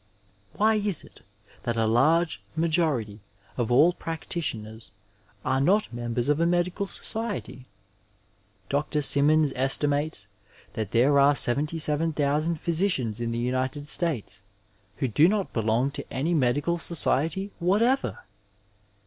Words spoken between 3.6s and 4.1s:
all